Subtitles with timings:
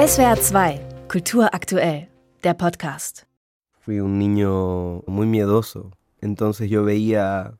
[0.00, 2.08] SWR 2, Kultur aktuell,
[2.42, 3.26] der Podcast.
[3.80, 5.90] Fui un niño muy miedoso,
[6.22, 7.58] entonces yo veía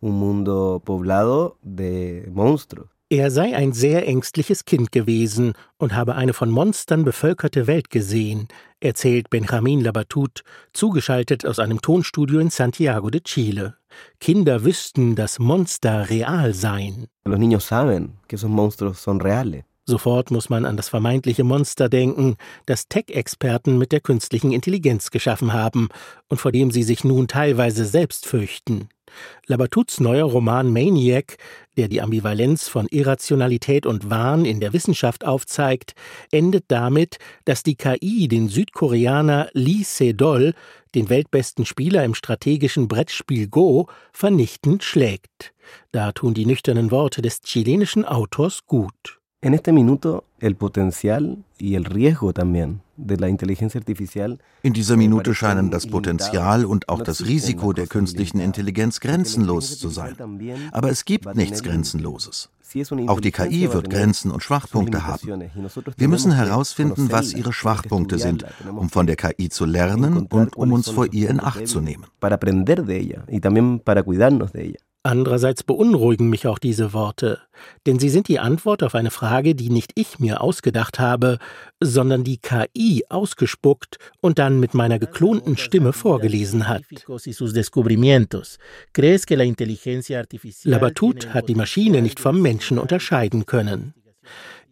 [0.00, 2.86] un mundo poblado de monstruos.
[3.10, 8.46] Er sei ein sehr ängstliches Kind gewesen und habe eine von Monstern bevölkerte Welt gesehen,
[8.78, 13.74] erzählt Benjamin Labatut, zugeschaltet aus einem Tonstudio in Santiago de Chile.
[14.20, 17.08] Kinder wüssten, dass Monster real seien.
[17.24, 19.64] Los niños saben que esos monstruos son reales.
[19.86, 25.52] Sofort muss man an das vermeintliche Monster denken, das Tech-Experten mit der künstlichen Intelligenz geschaffen
[25.52, 25.88] haben
[26.28, 28.88] und vor dem sie sich nun teilweise selbst fürchten.
[29.46, 31.36] Labatuts neuer Roman Maniac,
[31.76, 35.94] der die Ambivalenz von Irrationalität und Wahn in der Wissenschaft aufzeigt,
[36.32, 40.54] endet damit, dass die KI den Südkoreaner Lee Sedol,
[40.94, 45.52] den weltbesten Spieler im strategischen Brettspiel Go, vernichtend schlägt.
[45.92, 49.20] Da tun die nüchternen Worte des chilenischen Autors gut.
[49.44, 52.80] En este minuto, el potencial y el riesgo también.
[54.62, 59.90] In dieser Minute scheinen das Potenzial und auch das Risiko der künstlichen Intelligenz grenzenlos zu
[59.90, 60.16] sein.
[60.72, 62.48] Aber es gibt nichts Grenzenloses.
[63.06, 65.50] Auch die KI wird Grenzen und Schwachpunkte haben.
[65.98, 70.72] Wir müssen herausfinden, was ihre Schwachpunkte sind, um von der KI zu lernen und um
[70.72, 72.06] uns vor ihr in Acht zu nehmen.
[75.06, 77.38] Andererseits beunruhigen mich auch diese Worte,
[77.84, 81.36] denn sie sind die Antwort auf eine Frage, die nicht ich mir ausgedacht habe,
[81.78, 86.84] sondern die KI ausgespuckt und dann mit meiner geklonten Stimme vorgelesen hat.
[90.64, 93.92] Labatut hat die Maschine nicht vom Menschen unterscheiden können.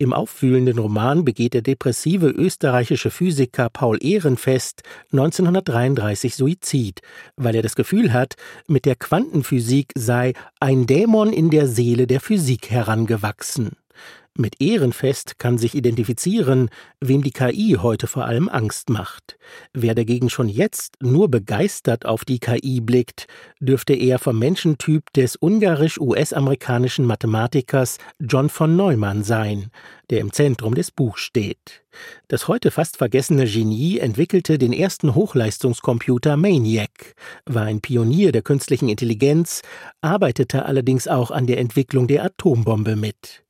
[0.00, 7.02] Im aufwühlenden Roman begeht der depressive österreichische Physiker Paul Ehrenfest 1933 Suizid,
[7.36, 12.22] weil er das Gefühl hat, mit der Quantenphysik sei ein Dämon in der Seele der
[12.22, 13.76] Physik herangewachsen.
[14.38, 19.36] Mit Ehrenfest kann sich identifizieren, wem die KI heute vor allem Angst macht.
[19.72, 23.26] Wer dagegen schon jetzt nur begeistert auf die KI blickt,
[23.58, 29.70] dürfte eher vom Menschentyp des ungarisch-US-amerikanischen Mathematikers John von Neumann sein,
[30.10, 31.82] der im Zentrum des Buchs steht.
[32.28, 37.14] Das heute fast vergessene Genie entwickelte den ersten Hochleistungscomputer Maniac,
[37.46, 39.62] war ein Pionier der künstlichen Intelligenz,
[40.00, 43.42] arbeitete allerdings auch an der Entwicklung der Atombombe mit.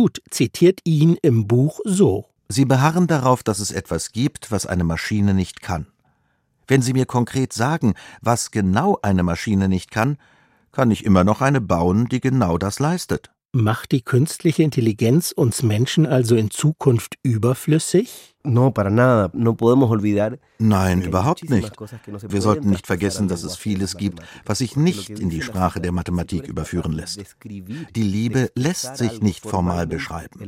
[0.00, 2.26] Labatut zitiert ihn im Buch so.
[2.48, 5.86] Sie beharren darauf, dass es etwas gibt, was eine Maschine nicht kann.
[6.66, 10.16] Wenn Sie mir konkret sagen, was genau eine Maschine nicht kann,
[10.72, 13.30] kann ich immer noch eine bauen, die genau das leistet.
[13.52, 18.34] Macht die künstliche Intelligenz uns Menschen also in Zukunft überflüssig?
[18.42, 19.30] No, para nada.
[19.34, 20.38] No podemos olvidar.
[20.58, 21.72] Nein, überhaupt nicht.
[22.22, 25.92] Wir sollten nicht vergessen, dass es vieles gibt, was sich nicht in die Sprache der
[25.92, 27.20] Mathematik überführen lässt.
[27.44, 30.40] Die Liebe lässt sich nicht formal beschreiben.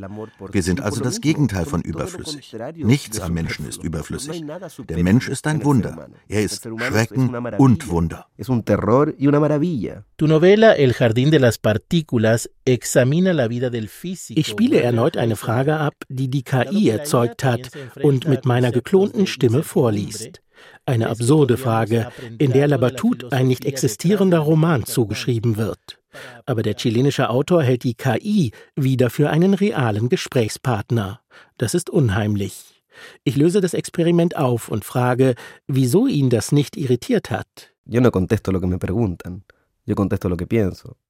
[0.50, 2.54] Wir sind also das Gegenteil von überflüssig.
[2.76, 4.42] Nichts am Menschen ist überflüssig.
[4.88, 6.08] Der Mensch ist ein Wunder.
[6.28, 8.26] Er ist Schrecken und Wunder.
[10.16, 14.38] Tu novela El Jardín de las Partículas examina la vida del físico.
[14.38, 17.70] Ich spiele erneut eine Frage ab, die die KI erzeugt hat
[18.02, 20.42] und mit meiner geklonten Stimme vorliest.
[20.86, 25.98] Eine absurde Frage, in der Labatut ein nicht existierender Roman zugeschrieben wird.
[26.44, 31.20] Aber der chilenische Autor hält die KI wieder für einen realen Gesprächspartner.
[31.56, 32.84] Das ist unheimlich.
[33.24, 35.34] Ich löse das Experiment auf und frage,
[35.66, 37.72] wieso ihn das nicht irritiert hat.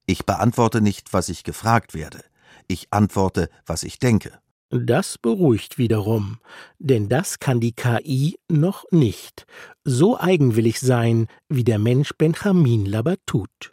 [0.05, 2.23] Ich beantworte nicht, was ich gefragt werde.
[2.67, 4.31] Ich antworte, was ich denke.
[4.75, 6.39] Das beruhigt wiederum,
[6.79, 9.45] denn das kann die KI noch nicht.
[9.83, 13.71] So eigenwillig sein wie der Mensch Benjamin Labatut.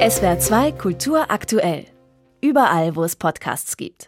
[0.00, 1.84] SWR 2 Kultur aktuell.
[2.40, 3.96] Überall, wo es Podcasts gibt.